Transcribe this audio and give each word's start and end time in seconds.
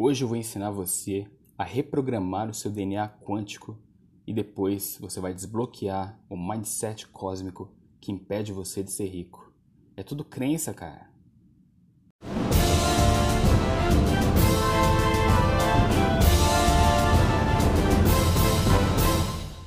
Hoje 0.00 0.22
eu 0.22 0.28
vou 0.28 0.36
ensinar 0.36 0.70
você 0.70 1.26
a 1.58 1.64
reprogramar 1.64 2.48
o 2.48 2.54
seu 2.54 2.70
DNA 2.70 3.08
quântico 3.08 3.76
e 4.24 4.32
depois 4.32 4.96
você 5.00 5.18
vai 5.18 5.34
desbloquear 5.34 6.16
o 6.30 6.36
mindset 6.36 7.08
cósmico 7.08 7.68
que 8.00 8.12
impede 8.12 8.52
você 8.52 8.84
de 8.84 8.92
ser 8.92 9.06
rico. 9.06 9.52
É 9.96 10.04
tudo 10.04 10.24
crença, 10.24 10.72
cara. 10.72 11.10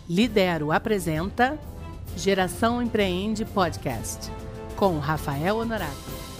Lidero 0.09 0.71
apresenta 0.71 1.59
Geração 2.15 2.81
Empreende 2.81 3.43
Podcast 3.43 4.31
com 4.77 4.97
Rafael 4.97 5.57
Honorato. 5.57 6.30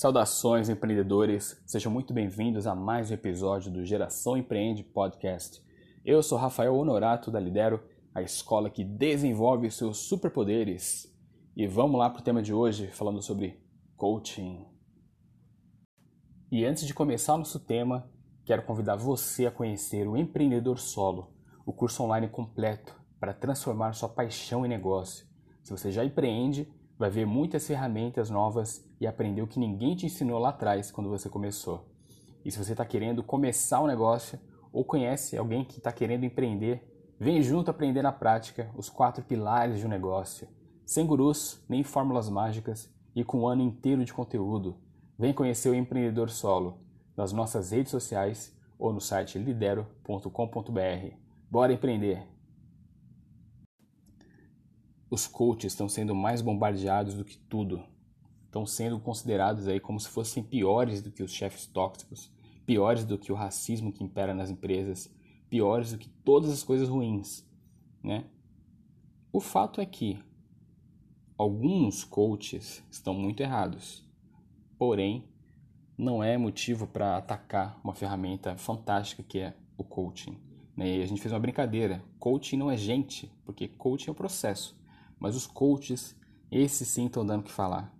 Saudações, 0.00 0.70
empreendedores! 0.70 1.62
Sejam 1.66 1.92
muito 1.92 2.14
bem-vindos 2.14 2.66
a 2.66 2.74
mais 2.74 3.10
um 3.10 3.12
episódio 3.12 3.70
do 3.70 3.84
Geração 3.84 4.34
Empreende 4.34 4.82
Podcast. 4.82 5.62
Eu 6.02 6.22
sou 6.22 6.38
Rafael 6.38 6.74
Honorato 6.74 7.30
da 7.30 7.38
Lidero, 7.38 7.82
a 8.14 8.22
escola 8.22 8.70
que 8.70 8.82
desenvolve 8.82 9.70
seus 9.70 9.98
superpoderes. 9.98 11.14
E 11.54 11.66
vamos 11.66 11.98
lá 11.98 12.08
para 12.08 12.20
o 12.20 12.24
tema 12.24 12.40
de 12.40 12.50
hoje, 12.50 12.86
falando 12.86 13.20
sobre 13.20 13.62
coaching. 13.94 14.64
E 16.50 16.64
antes 16.64 16.86
de 16.86 16.94
começar 16.94 17.34
o 17.34 17.38
nosso 17.40 17.60
tema, 17.60 18.10
quero 18.46 18.62
convidar 18.62 18.96
você 18.96 19.44
a 19.44 19.50
conhecer 19.50 20.08
o 20.08 20.16
Empreendedor 20.16 20.78
Solo, 20.78 21.30
o 21.66 21.74
curso 21.74 22.02
online 22.02 22.30
completo 22.30 22.98
para 23.20 23.34
transformar 23.34 23.92
sua 23.92 24.08
paixão 24.08 24.64
em 24.64 24.68
negócio. 24.70 25.26
Se 25.62 25.70
você 25.70 25.92
já 25.92 26.02
empreende, 26.02 26.72
vai 26.98 27.10
ver 27.10 27.26
muitas 27.26 27.66
ferramentas 27.66 28.30
novas 28.30 28.88
e 29.00 29.06
aprender 29.06 29.42
o 29.42 29.46
que 29.46 29.58
ninguém 29.58 29.96
te 29.96 30.06
ensinou 30.06 30.38
lá 30.38 30.50
atrás 30.50 30.90
quando 30.90 31.08
você 31.08 31.28
começou. 31.28 31.88
E 32.44 32.50
se 32.50 32.58
você 32.58 32.72
está 32.72 32.84
querendo 32.84 33.22
começar 33.22 33.80
um 33.80 33.86
negócio 33.86 34.38
ou 34.72 34.84
conhece 34.84 35.36
alguém 35.36 35.64
que 35.64 35.78
está 35.78 35.92
querendo 35.92 36.24
empreender, 36.24 37.14
vem 37.18 37.42
junto 37.42 37.70
aprender 37.70 38.02
na 38.02 38.12
prática 38.12 38.70
os 38.76 38.88
quatro 38.88 39.24
pilares 39.24 39.78
de 39.78 39.86
um 39.86 39.88
negócio, 39.88 40.48
sem 40.84 41.06
gurus 41.06 41.64
nem 41.68 41.82
fórmulas 41.82 42.28
mágicas 42.28 42.92
e 43.14 43.24
com 43.24 43.40
um 43.40 43.48
ano 43.48 43.62
inteiro 43.62 44.04
de 44.04 44.12
conteúdo. 44.12 44.76
Vem 45.18 45.32
conhecer 45.32 45.68
o 45.70 45.74
empreendedor 45.74 46.30
solo 46.30 46.80
nas 47.16 47.32
nossas 47.32 47.70
redes 47.70 47.90
sociais 47.90 48.56
ou 48.78 48.92
no 48.92 49.00
site 49.00 49.38
lidero.com.br. 49.38 51.14
Bora 51.50 51.72
empreender! 51.72 52.26
os 55.10 55.26
coaches 55.26 55.72
estão 55.72 55.88
sendo 55.88 56.14
mais 56.14 56.40
bombardeados 56.40 57.14
do 57.14 57.24
que 57.24 57.36
tudo. 57.36 57.82
Estão 58.50 58.66
sendo 58.66 58.98
considerados 58.98 59.68
aí 59.68 59.78
como 59.78 60.00
se 60.00 60.08
fossem 60.08 60.42
piores 60.42 61.00
do 61.00 61.12
que 61.12 61.22
os 61.22 61.32
chefes 61.32 61.68
tóxicos, 61.68 62.32
piores 62.66 63.04
do 63.04 63.16
que 63.16 63.30
o 63.30 63.36
racismo 63.36 63.92
que 63.92 64.02
impera 64.02 64.34
nas 64.34 64.50
empresas, 64.50 65.08
piores 65.48 65.92
do 65.92 65.98
que 65.98 66.08
todas 66.24 66.50
as 66.50 66.64
coisas 66.64 66.88
ruins, 66.88 67.48
né? 68.02 68.24
O 69.32 69.38
fato 69.38 69.80
é 69.80 69.86
que 69.86 70.18
alguns 71.38 72.02
coaches 72.02 72.82
estão 72.90 73.14
muito 73.14 73.40
errados. 73.40 74.04
Porém, 74.76 75.28
não 75.96 76.20
é 76.20 76.36
motivo 76.36 76.88
para 76.88 77.18
atacar 77.18 77.78
uma 77.84 77.94
ferramenta 77.94 78.56
fantástica 78.56 79.22
que 79.22 79.38
é 79.38 79.54
o 79.78 79.84
coaching. 79.84 80.36
Né? 80.76 80.96
E 80.96 81.02
a 81.04 81.06
gente 81.06 81.20
fez 81.20 81.32
uma 81.32 81.38
brincadeira. 81.38 82.02
Coaching 82.18 82.56
não 82.56 82.68
é 82.68 82.76
gente, 82.76 83.32
porque 83.44 83.68
coaching 83.68 84.08
é 84.08 84.12
o 84.12 84.16
processo. 84.16 84.76
Mas 85.20 85.36
os 85.36 85.46
coaches, 85.46 86.18
esses 86.50 86.88
sim 86.88 87.06
estão 87.06 87.24
dando 87.24 87.42
o 87.42 87.44
que 87.44 87.52
falar. 87.52 87.99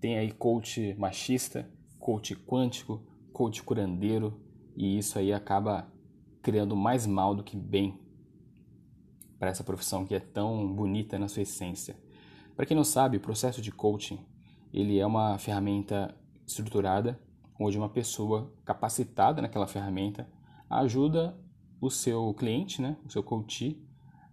Tem 0.00 0.18
aí 0.18 0.30
coach 0.32 0.94
machista, 0.98 1.70
coach 1.98 2.34
quântico, 2.34 3.02
coach 3.32 3.62
curandeiro, 3.62 4.40
e 4.76 4.98
isso 4.98 5.18
aí 5.18 5.32
acaba 5.32 5.90
criando 6.42 6.76
mais 6.76 7.06
mal 7.06 7.34
do 7.34 7.42
que 7.42 7.56
bem 7.56 7.98
para 9.38 9.50
essa 9.50 9.64
profissão 9.64 10.04
que 10.06 10.14
é 10.14 10.20
tão 10.20 10.72
bonita 10.72 11.18
na 11.18 11.28
sua 11.28 11.42
essência. 11.42 11.96
Para 12.56 12.66
quem 12.66 12.76
não 12.76 12.84
sabe, 12.84 13.16
o 13.16 13.20
processo 13.20 13.60
de 13.60 13.72
coaching, 13.72 14.18
ele 14.72 14.98
é 14.98 15.06
uma 15.06 15.38
ferramenta 15.38 16.14
estruturada 16.46 17.20
onde 17.58 17.78
uma 17.78 17.88
pessoa 17.88 18.52
capacitada 18.64 19.40
naquela 19.40 19.66
ferramenta 19.66 20.28
ajuda 20.68 21.38
o 21.80 21.90
seu 21.90 22.32
cliente, 22.34 22.80
né, 22.80 22.96
o 23.04 23.10
seu 23.10 23.22
coach, 23.22 23.80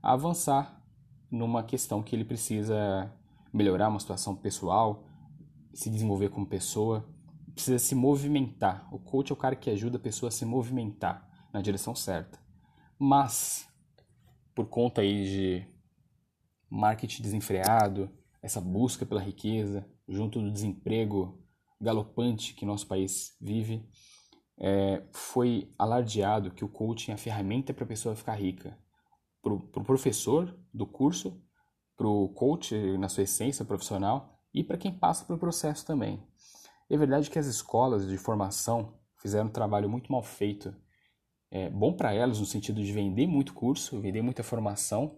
a 0.02 0.14
avançar 0.14 0.81
numa 1.30 1.64
questão 1.64 2.02
que 2.02 2.16
ele 2.16 2.25
precisa 2.25 3.12
melhorar 3.53 3.90
uma 3.90 4.00
situação 4.00 4.35
pessoal, 4.35 5.03
se 5.74 5.90
desenvolver 5.90 6.30
como 6.30 6.46
pessoa, 6.46 7.08
precisa 7.54 7.80
se 7.80 7.96
movimentar. 7.96 8.88
O 8.94 9.00
coach 9.00 9.32
é 9.32 9.34
o 9.34 9.38
cara 9.38 9.56
que 9.56 9.70
ajuda 9.70 9.98
a 9.98 10.02
pessoa 10.02 10.30
a 10.30 10.32
se 10.32 10.46
movimentar 10.46 11.30
na 11.54 11.62
direção 11.62 11.96
certa. 11.96 12.40
Mas, 12.98 13.68
por 14.56 14.68
conta 14.68 15.02
aí 15.02 15.24
de 15.26 15.68
marketing 16.70 17.24
desenfreado, 17.24 18.09
essa 18.42 18.62
busca 18.62 19.06
pela 19.06 19.22
riqueza, 19.22 19.86
junto 20.08 20.42
do 20.42 20.52
desemprego 20.52 21.44
galopante 21.80 22.53
que 22.53 22.66
nosso 22.66 22.88
país 22.88 23.36
vive, 23.42 23.88
é, 24.59 25.03
foi 25.12 25.74
alardeado 25.78 26.52
que 26.52 26.64
o 26.64 26.70
coaching 26.70 27.12
é 27.12 27.14
a 27.16 27.18
ferramenta 27.18 27.74
para 27.74 27.84
a 27.84 27.88
pessoa 27.88 28.16
ficar 28.16 28.36
rica 28.36 28.78
para 29.42 29.53
o 29.53 29.59
pro 29.59 29.84
professor 29.84 30.56
do 30.74 30.86
curso, 30.86 31.42
para 31.98 32.08
o 32.08 32.30
coach 32.30 32.76
na 32.98 33.09
sua 33.09 33.24
essência 33.24 33.66
profissional 33.66 34.41
e 34.53 34.63
para 34.63 34.78
quem 34.78 34.91
passa 34.91 35.25
pelo 35.25 35.39
processo 35.39 35.85
também. 35.85 36.22
É 36.89 36.97
verdade 36.97 37.29
que 37.29 37.39
as 37.39 37.47
escolas 37.47 38.07
de 38.07 38.17
formação 38.17 38.94
fizeram 39.17 39.47
um 39.47 39.51
trabalho 39.51 39.89
muito 39.89 40.12
mal 40.12 40.22
feito. 40.22 40.75
É 41.50 41.69
bom 41.69 41.94
para 41.94 42.13
elas 42.13 42.39
no 42.39 42.45
sentido 42.45 42.84
de 42.84 42.91
vender 42.91 43.28
muito 43.28 43.53
curso, 43.53 44.00
vender 44.00 44.22
muita 44.22 44.44
formação, 44.44 45.17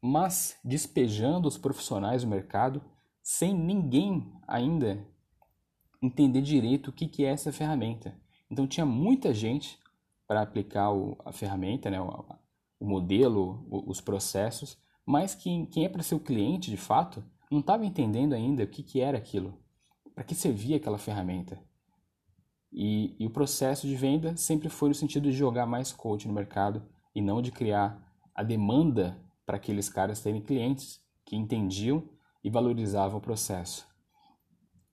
mas 0.00 0.58
despejando 0.64 1.48
os 1.48 1.56
profissionais 1.56 2.22
do 2.22 2.28
mercado 2.28 2.82
sem 3.22 3.54
ninguém 3.54 4.30
ainda 4.46 5.06
entender 6.02 6.42
direito 6.42 6.88
o 6.88 6.92
que, 6.92 7.08
que 7.08 7.24
é 7.24 7.28
essa 7.28 7.52
ferramenta. 7.52 8.14
Então 8.50 8.66
tinha 8.66 8.84
muita 8.84 9.32
gente 9.32 9.78
para 10.26 10.42
aplicar 10.42 10.92
o, 10.92 11.16
a 11.24 11.32
ferramenta, 11.32 11.90
né, 11.90 11.98
o 12.00 12.86
modelo, 12.86 13.66
os 13.70 14.00
processos, 14.00 14.76
mas 15.06 15.34
quem, 15.34 15.64
quem 15.64 15.84
é 15.86 15.88
para 15.88 16.02
ser 16.02 16.14
o 16.14 16.20
cliente 16.20 16.70
de 16.70 16.76
fato 16.76 17.24
não 17.54 17.60
estava 17.60 17.86
entendendo 17.86 18.34
ainda 18.34 18.64
o 18.64 18.66
que, 18.66 18.82
que 18.82 19.00
era 19.00 19.16
aquilo, 19.16 19.58
para 20.14 20.24
que 20.24 20.34
servia 20.34 20.76
aquela 20.76 20.98
ferramenta. 20.98 21.58
E, 22.72 23.14
e, 23.18 23.26
o 23.26 23.30
processo 23.30 23.86
de 23.86 23.94
venda 23.94 24.36
sempre 24.36 24.68
foi 24.68 24.88
no 24.88 24.94
sentido 24.94 25.30
de 25.30 25.36
jogar 25.36 25.64
mais 25.64 25.92
coach 25.92 26.26
no 26.26 26.34
mercado 26.34 26.84
e 27.14 27.22
não 27.22 27.40
de 27.40 27.52
criar 27.52 28.02
a 28.34 28.42
demanda 28.42 29.16
para 29.46 29.56
aqueles 29.56 29.88
caras 29.88 30.20
terem 30.20 30.42
clientes 30.42 31.00
que 31.24 31.36
entendiam 31.36 32.08
e 32.42 32.50
valorizavam 32.50 33.18
o 33.18 33.22
processo. 33.22 33.86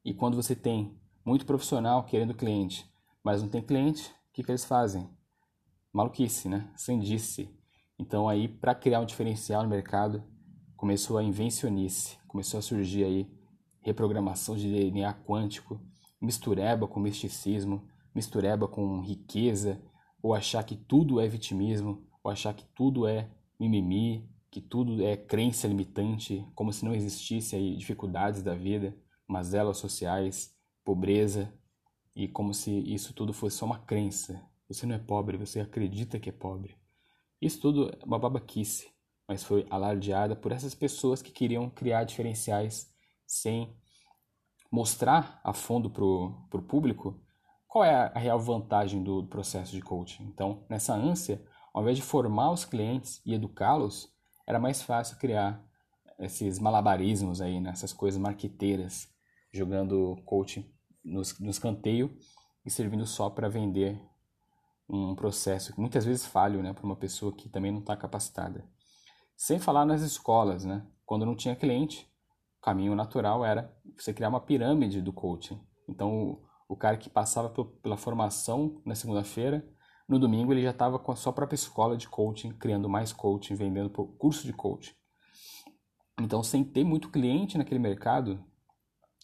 E 0.06 0.14
quando 0.14 0.36
você 0.36 0.56
tem 0.56 0.96
muito 1.26 1.46
profissional 1.46 2.04
querendo 2.04 2.36
cliente, 2.36 2.88
mas 3.24 3.42
não 3.42 3.50
tem 3.50 3.62
cliente, 3.62 4.10
o 4.30 4.34
que, 4.34 4.44
que 4.44 4.52
eles 4.52 4.66
fazem? 4.66 5.10
Maluquice, 5.92 6.48
né? 6.48 6.72
Sandice. 6.76 7.50
Então 7.98 8.30
aí, 8.30 8.48
para 8.48 8.76
criar 8.76 9.00
um 9.00 9.06
diferencial 9.06 9.64
no 9.64 9.70
mercado, 9.70 10.24
começou 10.81 11.19
a 11.19 11.24
invencionice, 11.24 12.18
começou 12.28 12.58
a 12.58 12.62
surgir 12.64 13.03
aí 13.03 13.31
reprogramação 13.81 14.58
de 14.58 14.68
DNA 14.68 15.14
quântico, 15.14 15.80
mistureba 16.19 16.88
com 16.88 17.00
misticismo, 17.00 17.88
mistureba 18.16 18.68
com 18.68 19.00
riqueza, 19.00 19.80
ou 20.24 20.34
achar 20.34 20.64
que 20.64 20.75
tudo 20.75 21.22
é 21.22 21.28
vitimismo, 21.28 22.03
ou 22.24 22.31
achar 22.31 22.56
que 22.56 22.66
tudo 22.74 23.06
é 23.06 23.30
mimimi, 23.59 24.28
que 24.50 24.59
tudo 24.59 25.03
é 25.03 25.16
crença 25.16 25.68
limitante, 25.68 26.44
como 26.56 26.74
se 26.74 26.84
não 26.84 26.96
existisse 26.96 27.56
aí 27.56 27.78
dificuldades 27.78 28.42
da 28.42 28.56
vida, 28.56 28.98
mazelas 29.28 29.78
sociais, 29.78 30.52
pobreza, 30.84 31.53
e 32.16 32.28
como 32.28 32.56
se 32.56 32.72
isso 32.92 33.13
tudo 33.13 33.34
fosse 33.34 33.58
só 33.58 33.68
uma 33.68 33.78
crença. 33.78 34.44
Você 34.68 34.88
não 34.88 34.95
é 34.95 35.00
pobre, 35.00 35.38
você 35.38 35.60
acredita 35.60 36.19
que 36.19 36.30
é 36.30 36.33
pobre. 36.33 36.75
Isso 37.39 37.62
tudo 37.62 37.88
é 37.88 38.04
uma 38.04 38.18
babaquice, 38.18 38.91
mas 39.31 39.45
foi 39.45 39.66
alardeada 39.69 40.36
por 40.36 40.51
essas 40.51 40.75
pessoas 40.75 41.22
que 41.22 41.31
queriam 41.31 41.69
criar 41.69 42.04
diferenciais 42.04 42.94
sem 43.25 43.74
mostrar 44.69 45.39
a 45.42 45.54
fundo 45.54 45.89
para 45.89 46.04
o 46.04 46.62
público 46.68 47.18
qual 47.66 47.86
é 47.86 48.12
a 48.13 48.19
real 48.19 48.38
vantagem 48.38 49.01
do 49.01 49.25
processo 49.28 49.72
de 49.72 49.81
coaching. 49.81 50.25
Então, 50.25 50.66
nessa 50.69 50.94
ânsia, 50.94 51.42
ao 51.74 51.81
invés 51.81 51.95
de 51.95 52.04
formar 52.04 52.51
os 52.51 52.66
clientes 52.66 53.22
e 53.25 53.33
educá-los, 53.33 54.13
era 54.45 54.60
mais 54.60 54.81
fácil 54.81 55.18
criar 55.18 55.66
esses 56.19 56.60
malabarismos 56.60 57.39
aí, 57.39 57.62
né? 57.62 57.72
coisas 57.95 58.19
marqueteiras, 58.19 59.07
jogando 59.54 60.22
coaching 60.25 60.69
nos, 61.01 61.39
no 61.39 61.51
escanteio 61.51 62.13
e 62.66 62.69
servindo 62.69 63.06
só 63.06 63.30
para 63.30 63.48
vender 63.48 63.98
um 64.89 65.16
processo 65.16 65.74
que 65.74 65.80
muitas 65.80 66.04
vezes 66.04 66.25
falho 66.25 66.62
né, 66.62 66.74
para 66.74 66.83
uma 66.83 66.98
pessoa 66.98 67.33
que 67.33 67.48
também 67.48 67.72
não 67.72 67.80
está 67.80 67.95
capacitada. 67.95 68.69
Sem 69.44 69.58
falar 69.58 69.88
nas 69.88 70.04
escolas, 70.04 70.64
né? 70.64 70.86
quando 71.04 71.26
não 71.26 71.36
tinha 71.36 71.56
cliente, 71.56 72.08
o 72.60 72.62
caminho 72.62 72.94
natural 72.94 73.44
era 73.44 73.76
você 73.98 74.14
criar 74.14 74.30
uma 74.30 74.40
pirâmide 74.40 75.02
do 75.02 75.12
coaching. 75.12 75.60
Então, 75.90 76.14
o, 76.14 76.44
O 76.70 76.76
cara 76.76 76.96
que 76.96 77.10
passava 77.10 77.50
pela 77.82 77.98
formação 77.98 78.80
na 78.86 78.94
segunda-feira, 78.94 79.68
no 80.08 80.20
domingo 80.20 80.54
ele 80.54 80.62
já 80.62 80.70
estava 80.70 81.00
com 81.00 81.12
a 81.12 81.16
sua 81.16 81.34
própria 81.34 81.56
escola 81.56 81.98
de 81.98 82.08
coaching, 82.08 82.52
criando 82.52 82.88
mais 82.88 83.12
coaching, 83.12 83.56
vendendo 83.56 83.90
curso 83.90 84.46
de 84.46 84.54
coaching. 84.54 84.94
Então, 86.20 86.44
sem 86.44 86.64
ter 86.64 86.84
muito 86.84 87.10
cliente 87.10 87.58
naquele 87.58 87.80
mercado, 87.80 88.46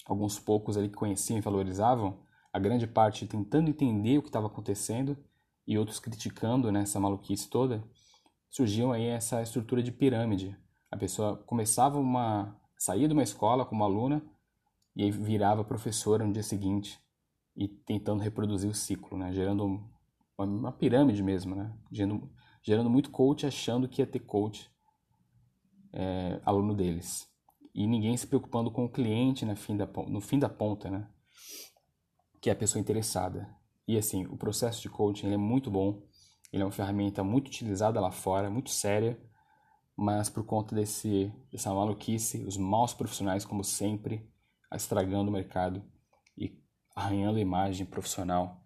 alguns 0.04 0.40
poucos 0.40 0.78
ali 0.78 0.90
que 0.90 0.96
conheciam 0.96 1.38
e 1.38 1.42
valorizavam, 1.42 2.24
a 2.52 2.58
grande 2.58 2.88
parte 2.88 3.28
tentando 3.28 3.70
entender 3.70 4.18
o 4.18 4.24
que 4.24 4.30
estava 4.30 4.48
acontecendo 4.48 5.16
e 5.68 5.78
outros 5.78 6.00
criticando 6.00 6.72
né, 6.72 6.82
essa 6.82 7.00
maluquice 7.00 7.48
toda, 7.48 7.88
surgiu 8.50 8.92
aí 8.92 9.06
essa 9.06 9.42
estrutura 9.42 9.82
de 9.84 9.92
pirâmide. 9.92 10.58
A 10.92 10.98
pessoa 10.98 11.38
começava 11.38 12.00
uma 12.00 12.60
saía 12.78 13.08
de 13.08 13.14
uma 13.14 13.24
escola 13.24 13.66
como 13.66 13.84
aluna 13.84 14.22
e 14.96 15.04
aí 15.04 15.12
virava 15.12 15.64
professora 15.64 16.26
no 16.26 16.34
dia 16.34 16.44
seguinte 16.44 17.00
e 17.56 17.68
tentando 17.68 18.22
reproduzir 18.22 18.70
o 18.70 18.74
ciclo, 18.74 19.18
né, 19.18 19.34
gerando 19.34 19.66
uma, 20.38 20.46
uma 20.46 20.72
pirâmide 20.72 21.24
mesmo, 21.24 21.56
né, 21.56 21.74
gerando, 21.92 22.32
gerando 22.62 22.90
muito 22.90 23.10
coach 23.10 23.46
achando 23.46 23.88
que 23.88 24.02
ia 24.02 24.08
ter 24.08 24.20
coach 24.20 24.70
é, 25.92 26.40
aluno 26.46 26.76
deles 26.76 27.28
e 27.78 27.86
ninguém 27.86 28.18
se 28.18 28.26
preocupando 28.26 28.72
com 28.72 28.86
o 28.86 28.90
cliente 28.90 29.46
no 29.46 29.56
fim 29.56 29.78
da, 29.78 29.88
no 30.08 30.20
fim 30.20 30.40
da 30.40 30.50
ponta, 30.50 30.90
né? 30.90 31.08
que 32.42 32.50
é 32.50 32.54
a 32.54 32.56
pessoa 32.56 32.82
interessada. 32.82 33.48
E 33.88 33.96
assim, 33.96 34.26
o 34.26 34.36
processo 34.36 34.82
de 34.82 34.90
coaching 34.90 35.32
é 35.32 35.38
muito 35.38 35.70
bom, 35.70 36.02
ele 36.52 36.64
é 36.64 36.66
uma 36.66 36.72
ferramenta 36.72 37.24
muito 37.24 37.48
utilizada 37.48 38.00
lá 38.00 38.12
fora, 38.12 38.50
muito 38.50 38.70
séria, 38.70 39.20
mas 39.96 40.30
por 40.30 40.46
conta 40.46 40.76
desse, 40.76 41.34
dessa 41.52 41.74
maluquice, 41.74 42.44
os 42.46 42.58
maus 42.58 42.94
profissionais, 42.94 43.44
como 43.44 43.64
sempre, 43.64 44.30
estragando 44.74 45.30
o 45.30 45.34
mercado 45.34 45.84
e 46.38 46.62
arranhando 46.96 47.38
a 47.38 47.42
imagem 47.42 47.86
profissional 47.86 48.62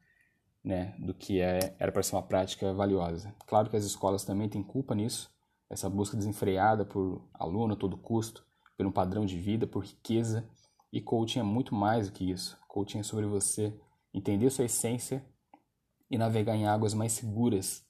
né, 0.63 0.95
do 0.99 1.13
que 1.13 1.39
é, 1.39 1.75
era 1.79 1.91
para 1.91 2.03
ser 2.03 2.15
uma 2.15 2.21
prática 2.21 2.73
valiosa. 2.73 3.33
Claro 3.47 3.69
que 3.69 3.77
as 3.77 3.85
escolas 3.85 4.23
também 4.23 4.49
têm 4.49 4.61
culpa 4.61 4.93
nisso, 4.93 5.31
essa 5.69 5.89
busca 5.89 6.17
desenfreada 6.17 6.85
por 6.85 7.27
aluno 7.33 7.73
a 7.73 7.77
todo 7.77 7.97
custo, 7.97 8.45
por 8.77 8.85
um 8.85 8.91
padrão 8.91 9.25
de 9.25 9.39
vida, 9.39 9.65
por 9.65 9.83
riqueza, 9.83 10.47
e 10.91 10.99
coaching 10.99 11.39
é 11.39 11.43
muito 11.43 11.73
mais 11.73 12.07
do 12.07 12.13
que 12.13 12.29
isso. 12.29 12.59
Coaching 12.67 12.99
é 12.99 13.03
sobre 13.03 13.25
você 13.25 13.73
entender 14.13 14.49
sua 14.49 14.65
essência 14.65 15.25
e 16.11 16.17
navegar 16.17 16.57
em 16.57 16.67
águas 16.67 16.93
mais 16.93 17.13
seguras 17.13 17.87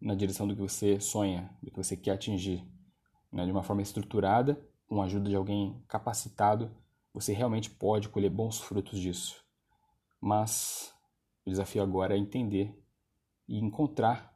na 0.00 0.14
direção 0.14 0.46
do 0.46 0.54
que 0.54 0.62
você 0.62 1.00
sonha, 1.00 1.50
do 1.60 1.72
que 1.72 1.76
você 1.76 1.96
quer 1.96 2.12
atingir. 2.12 2.64
Né? 3.32 3.44
De 3.44 3.50
uma 3.50 3.64
forma 3.64 3.82
estruturada, 3.82 4.64
com 4.86 5.02
a 5.02 5.06
ajuda 5.06 5.28
de 5.28 5.34
alguém 5.34 5.82
capacitado, 5.88 6.70
você 7.12 7.32
realmente 7.32 7.68
pode 7.68 8.08
colher 8.08 8.30
bons 8.30 8.60
frutos 8.60 9.00
disso. 9.00 9.44
Mas 10.20 10.94
o 11.44 11.50
desafio 11.50 11.82
agora 11.82 12.14
é 12.14 12.18
entender 12.18 12.80
e 13.48 13.58
encontrar 13.58 14.32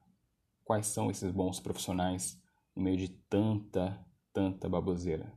quais 0.65 0.89
são 0.89 1.09
esses 1.09 1.31
bons 1.31 1.61
profissionais 1.61 2.43
no 2.75 2.83
meio 2.83 2.97
de 2.97 3.09
tanta, 3.09 4.05
tanta 4.33 4.69
baboseira. 4.69 5.33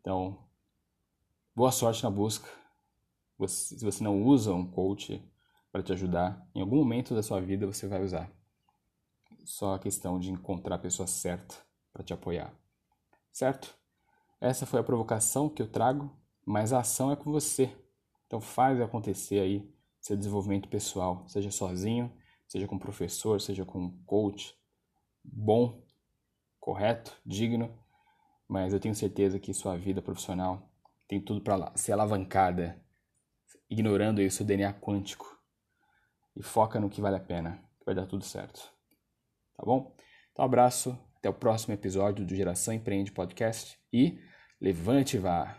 Então, 0.00 0.38
boa 1.56 1.72
sorte 1.72 2.02
na 2.02 2.10
busca 2.10 2.48
se 3.48 3.82
você 3.82 4.04
não 4.04 4.22
usa 4.22 4.52
um 4.52 4.70
coach 4.70 5.22
para 5.70 5.82
te 5.82 5.92
ajudar, 5.92 6.46
em 6.54 6.60
algum 6.60 6.76
momento 6.76 7.14
da 7.14 7.22
sua 7.22 7.40
vida 7.40 7.66
você 7.66 7.86
vai 7.86 8.02
usar. 8.02 8.30
Só 9.44 9.74
a 9.74 9.78
questão 9.78 10.18
de 10.18 10.30
encontrar 10.30 10.76
a 10.76 10.78
pessoa 10.78 11.06
certa 11.06 11.54
para 11.92 12.02
te 12.02 12.12
apoiar. 12.12 12.52
Certo? 13.32 13.74
Essa 14.40 14.66
foi 14.66 14.80
a 14.80 14.84
provocação 14.84 15.48
que 15.48 15.62
eu 15.62 15.68
trago, 15.68 16.10
mas 16.44 16.72
a 16.72 16.80
ação 16.80 17.12
é 17.12 17.16
com 17.16 17.30
você. 17.30 17.70
Então 18.26 18.40
faz 18.40 18.80
acontecer 18.80 19.40
aí 19.40 19.72
seu 20.00 20.16
desenvolvimento 20.16 20.68
pessoal, 20.68 21.24
seja 21.28 21.50
sozinho, 21.50 22.12
seja 22.48 22.66
com 22.66 22.78
professor, 22.78 23.40
seja 23.40 23.64
com 23.64 23.90
coach 24.04 24.58
bom, 25.22 25.82
correto, 26.58 27.16
digno, 27.24 27.70
mas 28.48 28.72
eu 28.72 28.80
tenho 28.80 28.94
certeza 28.94 29.38
que 29.38 29.54
sua 29.54 29.76
vida 29.76 30.02
profissional 30.02 30.70
tem 31.06 31.20
tudo 31.20 31.40
para 31.40 31.72
ser 31.76 31.92
alavancada 31.92 32.80
ignorando 33.68 34.20
aí 34.20 34.26
o 34.26 34.30
seu 34.30 34.44
DNA 34.44 34.72
quântico. 34.74 35.39
E 36.40 36.42
foca 36.42 36.80
no 36.80 36.88
que 36.88 37.02
vale 37.02 37.16
a 37.16 37.20
pena, 37.20 37.60
que 37.78 37.84
vai 37.84 37.94
dar 37.94 38.06
tudo 38.06 38.24
certo. 38.24 38.62
Tá 39.58 39.62
bom? 39.62 39.94
Então, 40.32 40.42
abraço, 40.42 40.98
até 41.18 41.28
o 41.28 41.34
próximo 41.34 41.74
episódio 41.74 42.24
do 42.24 42.34
Geração 42.34 42.72
Empreende 42.72 43.12
Podcast 43.12 43.78
e 43.92 44.18
levante 44.58 45.18
e 45.18 45.20
vá! 45.20 45.54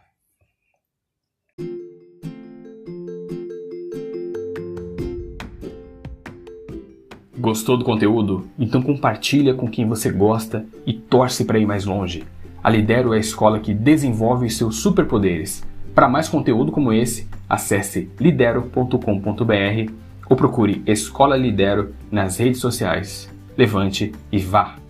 Gostou 7.38 7.78
do 7.78 7.86
conteúdo? 7.86 8.50
Então 8.57 8.81
compartilha 8.81 9.54
com 9.54 9.69
quem 9.69 9.88
você 9.88 10.12
gosta 10.12 10.66
e 10.83 10.94
torce 10.94 11.45
para 11.45 11.60
ir 11.60 11.68
mais 11.68 11.86
longe. 11.86 12.25
A 12.63 12.72
Lidero 12.72 13.13
é 13.13 13.18
a 13.18 13.19
escola 13.19 13.60
que 13.60 13.75
desenvolve 13.75 14.48
os 14.48 14.57
seus 14.57 14.78
superpoderes. 14.78 15.63
Para 15.94 16.10
mais 16.10 16.28
conteúdo 16.28 16.72
como 16.72 16.92
esse, 16.92 17.30
acesse 17.48 18.10
lidero.com.br 18.19 20.10
ou 20.31 20.38
procure 20.38 20.81
Escola 20.88 21.36
Lidero 21.36 21.94
nas 22.10 22.38
redes 22.38 22.62
sociais. 22.62 23.30
Levante 23.57 24.13
e 24.31 24.39
vá! 24.39 24.81